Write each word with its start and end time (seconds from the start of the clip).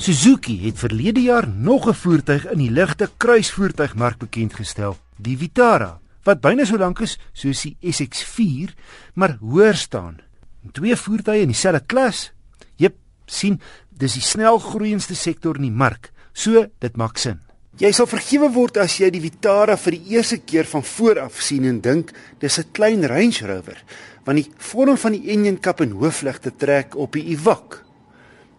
Suzuki 0.00 0.54
het 0.64 0.78
verlede 0.78 1.20
jaar 1.20 1.48
nog 1.48 1.86
'n 1.88 1.94
voertuig 1.94 2.50
in 2.50 2.58
die 2.58 2.70
ligte 2.70 3.10
kruisvoertuigmark 3.16 4.18
bekend 4.18 4.54
gestel, 4.54 4.96
die 5.16 5.38
Vitara, 5.38 6.00
wat 6.22 6.40
byna 6.40 6.64
so 6.64 6.78
lank 6.78 7.00
is 7.00 7.18
soos 7.32 7.60
die 7.62 7.76
SX4, 7.80 8.74
maar 9.14 9.36
hoër 9.40 9.76
staan. 9.76 10.20
Twee 10.72 10.96
voertuie 10.96 11.40
in 11.40 11.46
dieselfde 11.46 11.82
klas. 11.86 12.32
Jep, 12.76 12.94
sien, 13.26 13.60
dis 13.90 14.12
die 14.12 14.22
snelgroeiendste 14.22 15.14
sektor 15.14 15.56
in 15.56 15.62
die 15.62 15.70
mark. 15.70 16.12
So, 16.32 16.66
dit 16.78 16.96
maak 16.96 17.18
sin. 17.18 17.40
Jy 17.76 17.92
sal 17.92 18.06
vergewe 18.06 18.50
word 18.52 18.76
as 18.76 18.96
jy 18.98 19.10
die 19.10 19.20
Vitara 19.20 19.76
vir 19.76 19.92
die 19.92 20.16
eerste 20.16 20.38
keer 20.38 20.64
van 20.64 20.84
voor 20.84 21.20
af 21.20 21.42
sien 21.42 21.64
en 21.64 21.80
dink 21.80 22.12
dis 22.38 22.58
'n 22.58 22.72
klein 22.72 23.04
Range 23.04 23.46
Rover, 23.46 23.84
want 24.24 24.36
die 24.36 24.52
vorm 24.56 24.96
van 24.96 25.12
die 25.12 25.30
enjin 25.30 25.60
kap 25.60 25.80
en 25.80 25.90
hoofligte 25.90 26.56
trek 26.56 26.96
op 26.96 27.12
die 27.12 27.26
Evoque. 27.26 27.89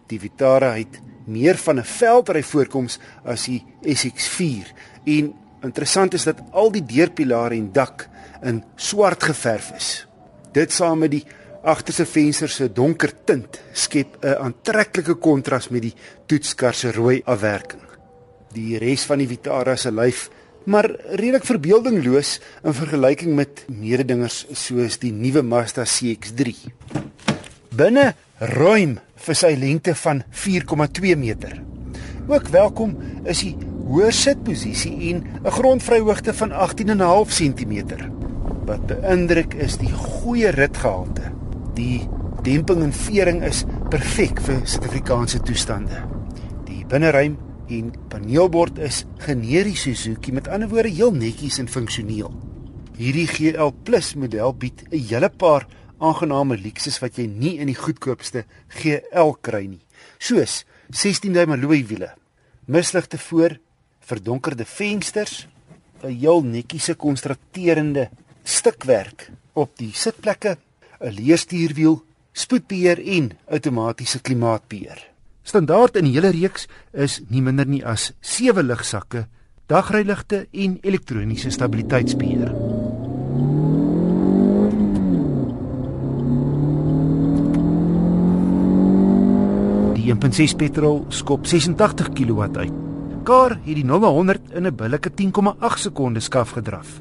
Die 0.06 0.20
Vitara 0.20 0.74
het 0.76 1.00
meer 1.26 1.56
van 1.56 1.78
'n 1.78 1.84
veldry 1.84 2.42
voorkoms 2.42 2.98
as 3.24 3.44
die 3.44 3.64
SX4 3.82 4.66
en 5.04 5.34
interessant 5.62 6.14
is 6.14 6.24
dat 6.24 6.42
al 6.50 6.72
die 6.72 6.84
deurpilare 6.84 7.54
en 7.54 7.72
dak 7.72 8.08
in 8.42 8.64
swart 8.76 9.22
geverf 9.22 9.72
is. 9.76 10.06
Dit 10.52 10.72
saam 10.72 10.98
met 10.98 11.10
die 11.10 11.24
agterste 11.62 12.06
vensters 12.06 12.54
se 12.54 12.72
donker 12.72 13.12
tint 13.24 13.60
skep 13.72 14.16
'n 14.24 14.36
aantreklike 14.38 15.14
kontras 15.14 15.68
met 15.68 15.82
die 15.82 15.94
toetskar 16.26 16.74
se 16.74 16.92
rooi 16.92 17.22
afwerking. 17.24 17.82
Die 18.52 18.78
res 18.78 19.04
van 19.04 19.18
die 19.18 19.28
Vitara 19.28 19.76
se 19.76 19.92
lyf 19.92 20.30
maar 20.64 20.90
redelik 21.08 21.44
verbeeldingloos 21.44 22.40
in 22.62 22.74
vergelyking 22.74 23.34
met 23.34 23.64
mededingers 23.68 24.46
soos 24.52 24.98
die 24.98 25.12
nuwe 25.12 25.42
Mazda 25.42 25.84
CX-3. 25.84 26.54
Binne 27.74 28.14
ruim 28.42 28.96
vir 29.22 29.38
sy 29.38 29.52
lengte 29.54 29.94
van 29.94 30.24
4,2 30.34 31.14
meter. 31.18 31.60
Ook 32.26 32.48
welkom 32.50 32.96
is 33.28 33.44
die 33.44 33.54
hoë 33.86 34.10
sitposisie 34.14 34.94
en 35.10 35.22
'n 35.44 35.50
grondvryhoogte 35.50 36.34
van 36.34 36.50
18,5 36.50 37.30
cm. 37.30 37.74
Wat 38.66 38.86
beïndruk 38.86 39.54
is 39.54 39.76
die 39.78 39.92
goeie 39.92 40.50
ritgehalte. 40.50 41.30
Die 41.74 42.08
demping 42.42 42.82
en 42.82 42.92
vering 42.92 43.42
is 43.42 43.64
perfek 43.90 44.40
vir 44.40 44.60
Suid-Afrikaanse 44.64 45.40
toestande. 45.40 46.02
Die 46.64 46.84
binneruim 46.86 47.36
en 47.68 47.92
paneelbord 48.08 48.78
is 48.78 49.04
generies 49.18 49.82
Suzuki, 49.82 50.32
met 50.32 50.48
ander 50.48 50.68
woorde 50.68 50.88
heel 50.88 51.12
netjies 51.12 51.58
en 51.58 51.68
funksioneel. 51.68 52.32
Hierdie 52.96 53.26
GL+ 53.26 53.72
model 54.16 54.54
bied 54.54 54.82
'n 54.90 54.98
hele 54.98 55.28
paar 55.28 55.66
aangename 56.02 56.58
luksus 56.58 56.98
wat 57.02 57.18
jy 57.18 57.28
nie 57.30 57.56
in 57.62 57.70
die 57.70 57.78
goedkoopste 57.78 58.44
GL 58.80 59.34
kry 59.40 59.64
nie. 59.68 59.82
Soos 60.18 60.62
16 60.90 61.32
duim 61.32 61.54
alloy 61.54 61.82
wiele, 61.88 62.10
misligte 62.66 63.18
voor, 63.18 63.56
verdonkerde 64.00 64.64
vensters, 64.64 65.46
'n 66.02 66.18
heel 66.18 66.42
netjiese 66.42 66.94
konstrukterende 66.94 68.10
stukwerk 68.44 69.30
op 69.54 69.70
die 69.78 69.92
sitplekke, 69.94 70.58
'n 71.00 71.14
leerstuurwiel, 71.14 72.02
spoedbeheer 72.32 72.98
en 72.98 73.32
outomatiese 73.48 74.20
klimaatbeheer. 74.20 75.10
Standaard 75.42 75.96
in 75.96 76.04
die 76.04 76.14
hele 76.14 76.30
reeks 76.30 76.68
is 76.92 77.20
nie 77.28 77.42
minder 77.42 77.66
nie 77.66 77.84
as 77.84 78.12
7 78.20 78.66
ligsakke, 78.66 79.26
dagryligte 79.66 80.46
en 80.52 80.78
elektroniese 80.82 81.50
stabiliteitsbeheer. 81.50 82.52
1.6 90.12 90.58
petrol 90.60 90.98
skop 91.08 91.46
86 91.48 92.10
kW 92.12 92.44
uit. 92.60 92.72
Kar 93.24 93.54
het 93.54 93.76
die 93.78 93.84
0 93.86 94.02
100 94.04 94.50
in 94.52 94.66
'n 94.66 94.76
billike 94.76 95.10
10,8 95.10 95.78
sekondes 95.78 96.24
skaf 96.24 96.50
gedraf. 96.50 97.00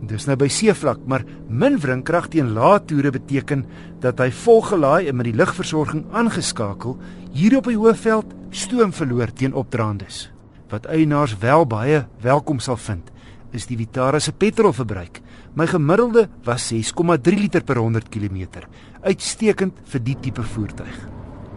Dis 0.00 0.26
nou 0.26 0.36
by 0.36 0.48
seevlak, 0.48 0.98
maar 1.06 1.24
min 1.48 1.78
wrinkrag 1.78 2.28
teen 2.28 2.52
lae 2.52 2.84
toere 2.84 3.10
beteken 3.10 3.66
dat 4.00 4.18
hy 4.18 4.30
volgelaai 4.30 5.08
en 5.08 5.16
met 5.16 5.24
die 5.24 5.34
lugversorging 5.34 6.04
aangeskakel 6.12 6.96
hier 7.32 7.56
op 7.56 7.64
die 7.64 7.76
Hoëveld 7.76 8.34
stoom 8.50 8.92
verloor 8.92 9.32
teen 9.32 9.54
opdraandes. 9.54 10.30
Wat 10.68 10.86
eienaars 10.86 11.38
wel 11.38 11.66
baie 11.66 12.06
welkom 12.20 12.58
sal 12.58 12.76
vind, 12.76 13.10
is 13.52 13.66
die 13.66 13.76
Vitara 13.76 14.18
se 14.18 14.32
petrolverbruik. 14.32 15.20
My 15.54 15.66
gemiddelde 15.66 16.28
was 16.44 16.72
6,3 16.72 17.38
liter 17.38 17.62
per 17.62 17.76
100 17.76 18.08
km. 18.08 18.64
Uitstekend 19.02 19.72
vir 19.84 20.00
die 20.00 20.16
tipe 20.20 20.42
voertuig. 20.42 21.15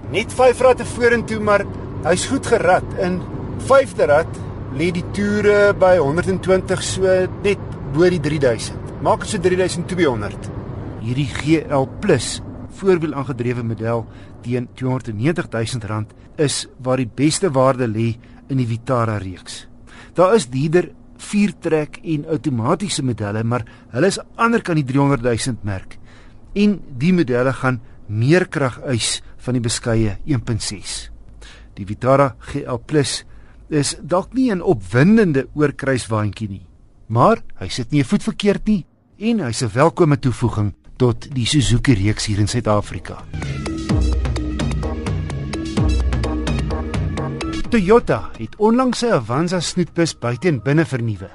Net 0.09 0.31
5 0.33 0.61
ratte 0.65 0.85
vorentoe, 0.89 1.37
maar 1.37 1.61
hy's 2.01 2.23
goed 2.31 2.47
gerad. 2.49 2.85
In 2.97 3.19
5de 3.69 4.05
rad 4.09 4.39
lê 4.73 4.87
die 4.93 5.03
toere 5.13 5.69
by 5.77 5.99
120 6.01 6.81
so 6.81 7.17
net 7.43 7.61
bo 7.93 8.09
die 8.09 8.21
3000. 8.21 8.95
Maak 9.05 9.27
dit 9.27 9.35
so 9.35 9.41
3200. 9.43 10.47
Hierdie 11.03 11.27
GL+ 11.29 11.85
voorwiel 12.79 13.13
aangedrewe 13.17 13.61
model 13.65 14.03
teen 14.41 14.65
290 14.79 15.45
000 15.53 15.89
rand 15.89 16.15
is 16.41 16.63
waar 16.81 16.97
die 16.97 17.09
beste 17.09 17.51
waarde 17.53 17.85
lê 17.85 18.15
in 18.49 18.57
die 18.57 18.67
Vitara 18.69 19.19
reeks. 19.21 19.67
Daar 20.17 20.33
is 20.39 20.49
dierder 20.49 20.89
viertrek 21.19 21.99
en 22.01 22.25
outomatiese 22.33 23.05
modelle, 23.05 23.43
maar 23.43 23.67
hulle 23.93 24.09
is 24.09 24.21
ander 24.37 24.65
kan 24.65 24.79
die 24.79 24.87
300 24.89 25.21
000 25.21 25.61
merk. 25.61 25.99
En 26.57 26.79
die 26.97 27.13
modelle 27.13 27.53
gaan 27.53 27.81
meer 28.09 28.47
krag 28.49 28.79
eis 28.89 29.21
van 29.37 29.53
die 29.53 29.63
beskeie 29.63 30.17
1.6. 30.25 31.09
Die 31.77 31.85
Vitara 31.85 32.33
GL+ 32.49 32.81
is 33.69 33.95
dalk 34.01 34.33
nie 34.33 34.51
'n 34.51 34.61
opwindende 34.61 35.47
oorkruiswaandjie 35.53 36.49
nie, 36.49 36.67
maar 37.07 37.43
hy 37.59 37.69
sit 37.69 37.91
nie 37.91 38.01
'n 38.01 38.09
voet 38.09 38.23
verkeerd 38.23 38.67
nie 38.67 38.85
en 39.19 39.39
hy's 39.39 39.61
'n 39.61 39.71
welkome 39.73 40.17
toevoeging 40.17 40.73
tot 40.97 41.33
die 41.35 41.45
Suzuki 41.45 41.93
reeks 41.93 42.25
hier 42.25 42.39
in 42.39 42.47
Suid-Afrika. 42.47 43.23
Toyota 47.69 48.31
het 48.39 48.55
onlangs 48.57 48.97
sy 48.97 49.11
Avanza 49.13 49.59
snoetbus 49.59 50.15
buite 50.19 50.47
en 50.47 50.59
binne 50.63 50.85
vernuwe. 50.85 51.29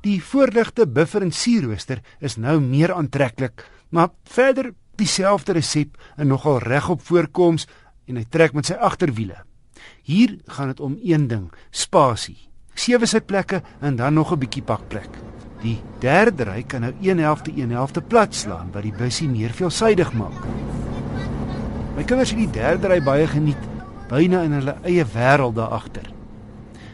Die 0.00 0.22
voorligte 0.22 0.86
buffer 0.86 1.22
en 1.22 1.32
sierrooster 1.32 2.00
is 2.20 2.36
nou 2.36 2.60
meer 2.60 2.92
aantreklik, 2.92 3.66
maar 3.90 4.08
verder 4.24 4.72
dieselfde 4.98 5.52
resep 5.52 5.96
en 6.16 6.28
nogal 6.28 6.58
regop 6.58 7.02
voorkoms 7.02 7.66
en 8.06 8.16
hy 8.16 8.24
trek 8.28 8.52
met 8.52 8.66
sy 8.66 8.74
agterwiele. 8.74 9.36
Hier 10.04 10.38
gaan 10.46 10.72
dit 10.72 10.80
om 10.80 10.98
een 11.02 11.28
ding, 11.28 11.52
spasie. 11.70 12.38
Sewe 12.74 13.06
sitplekke 13.06 13.62
en 13.80 13.96
dan 13.96 14.14
nog 14.14 14.32
'n 14.32 14.38
bietjie 14.38 14.62
pakplek. 14.62 15.10
Die 15.62 15.80
derde 16.00 16.44
ry 16.44 16.62
kan 16.62 16.80
nou 16.80 16.92
1 17.00 17.18
helfte 17.18 17.52
1 17.56 17.70
helfte 17.70 18.00
plat 18.00 18.34
slaan 18.34 18.72
wat 18.72 18.82
die 18.82 18.92
busie 18.92 19.28
meer 19.28 19.50
veelsidig 19.50 20.12
maak. 20.12 20.44
My 21.96 22.04
kinders 22.04 22.30
het 22.30 22.38
die 22.38 22.50
derde 22.50 22.88
ry 22.88 23.00
baie 23.02 23.26
geniet, 23.26 23.60
byna 24.08 24.42
in 24.42 24.52
hulle 24.52 24.76
eie 24.82 25.04
wêreld 25.04 25.54
daar 25.54 25.72
agter. 25.78 26.12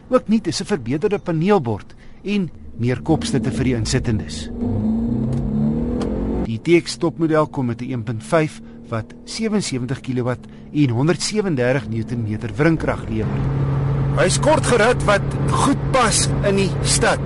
Ook 0.08 0.28
nie 0.28 0.40
is 0.44 0.60
'n 0.60 0.64
verbeterde 0.64 1.18
paneelbord 1.18 1.94
en 2.24 2.50
meer 2.76 3.02
kopstutte 3.02 3.50
vir 3.50 3.64
die 3.64 3.74
insittendes. 3.74 4.50
Die 6.60 6.76
TX 6.76 6.98
topmodel 7.00 7.46
kom 7.48 7.66
met 7.66 7.80
'n 7.80 8.04
1.5 8.04 8.60
wat 8.88 9.14
77 9.24 10.00
kW 10.00 10.28
en 10.72 10.90
137 10.90 11.88
Nm 11.88 12.38
wrinkrag 12.56 13.08
lewer. 13.08 13.40
Hy 14.18 14.26
is 14.26 14.38
kort 14.38 14.66
gerit 14.66 15.04
wat 15.04 15.22
goed 15.50 15.80
pas 15.92 16.28
in 16.44 16.56
die 16.56 16.70
stad. 16.82 17.22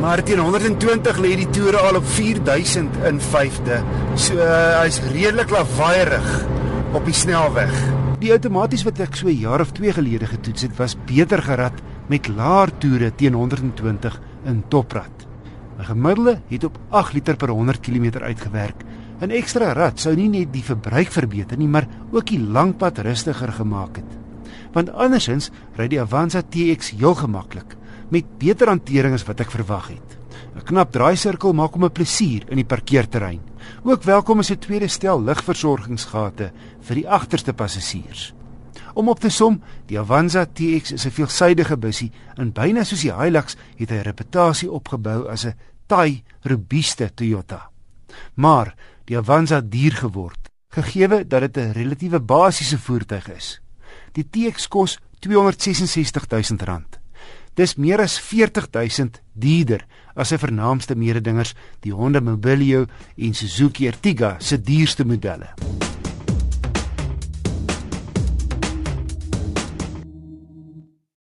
Maar 0.00 0.22
teen 0.22 0.38
120 0.38 1.18
lê 1.18 1.34
die 1.36 1.50
toere 1.50 1.78
al 1.78 1.96
op 1.96 2.06
4000 2.06 2.96
in 3.08 3.18
5de. 3.18 3.82
So 4.14 4.34
uh, 4.34 4.80
hy's 4.82 5.00
redelik 5.10 5.50
lawaaierig 5.50 6.46
op 6.94 7.04
die 7.04 7.14
snelweg. 7.14 7.74
Die 8.20 8.30
outomaties 8.30 8.84
wat 8.84 9.00
ek 9.00 9.16
so 9.16 9.28
jaar 9.28 9.60
of 9.60 9.72
2 9.72 9.92
gelede 9.92 10.26
getoets 10.26 10.62
het, 10.62 10.76
was 10.76 10.96
beter 11.06 11.42
gerad 11.42 11.82
met 12.06 12.28
laer 12.28 12.70
toere 12.78 13.10
teen 13.14 13.34
120 13.34 14.20
in 14.44 14.62
toprad. 14.68 15.15
Gemiddelde 15.86 16.40
het 16.48 16.64
op 16.64 16.78
8 16.90 17.12
liter 17.12 17.36
per 17.36 17.48
100 17.48 17.80
km 17.80 18.18
uitgewerk. 18.22 18.82
'n 19.20 19.30
Ekstra 19.30 19.72
rad 19.72 20.00
sou 20.00 20.14
nie 20.16 20.28
net 20.28 20.52
die 20.52 20.64
verbruik 20.64 21.12
verbeter 21.12 21.56
nie, 21.56 21.68
maar 21.68 21.86
ook 22.10 22.26
die 22.26 22.40
langpad 22.40 22.98
rustiger 22.98 23.52
gemaak 23.52 23.96
het. 23.96 24.18
Want 24.72 24.90
andersins 24.90 25.50
ry 25.76 25.86
die 25.88 26.00
Avanza 26.00 26.42
TX 26.42 26.90
heel 26.90 27.14
gemaklik 27.14 27.76
met 28.10 28.38
beter 28.38 28.68
hantering 28.68 29.14
as 29.14 29.24
wat 29.24 29.40
ek 29.40 29.50
verwag 29.50 29.88
het. 29.88 30.18
'n 30.56 30.64
Knap 30.64 30.92
draaisirkel 30.92 31.52
maak 31.52 31.72
hom 31.72 31.84
'n 31.84 31.92
plesier 31.92 32.42
in 32.50 32.56
die 32.56 32.64
parkeerterrein. 32.66 33.40
Ook 33.84 34.02
welkom 34.02 34.40
is 34.40 34.50
'n 34.50 34.58
tweede 34.58 34.88
stel 34.88 35.22
ligversorgingsgate 35.22 36.50
vir 36.80 36.94
die 36.94 37.08
agterste 37.08 37.52
passasiers. 37.52 38.34
Om 38.94 39.08
op 39.08 39.20
te 39.20 39.28
som, 39.28 39.62
die 39.86 39.98
Avanza 39.98 40.46
TX 40.46 40.92
is 40.92 41.06
'n 41.06 41.10
veelsidige 41.10 41.76
bussie 41.76 42.12
en 42.36 42.52
byna 42.52 42.84
soos 42.84 43.00
die 43.02 43.12
Hilux 43.12 43.56
het 43.76 43.90
hy 43.90 43.96
'n 43.96 44.02
reputasie 44.02 44.70
opgebou 44.70 45.28
as 45.28 45.44
'n 45.44 45.54
taai, 45.86 46.22
robuuste 46.42 47.10
Toyota. 47.14 47.70
Maar 48.34 48.74
die 49.04 49.16
Avanza 49.16 49.60
duur 49.60 49.92
geword, 49.92 50.50
gegee 50.68 51.24
dat 51.24 51.40
dit 51.40 51.56
'n 51.56 51.72
relatiewe 51.72 52.20
basiese 52.20 52.78
voertuig 52.78 53.28
is. 53.28 53.60
Die 54.12 54.24
TX 54.30 54.68
kos 54.68 54.98
R266 55.20 56.26
000. 56.28 56.84
Dis 57.54 57.74
meer 57.76 58.00
as 58.00 58.18
40 58.20 58.68
000 58.72 59.08
duurder 59.32 59.86
as 60.14 60.28
sy 60.28 60.38
vernaamste 60.38 60.94
mededingers, 60.94 61.54
die 61.80 61.92
Honda 61.92 62.20
Mobilio 62.20 62.86
en 63.16 63.34
Suzuki 63.34 63.86
Ertiga 63.86 64.36
se 64.40 64.60
duurste 64.60 65.04
modelle. 65.04 65.95